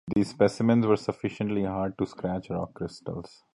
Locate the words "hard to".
1.63-2.07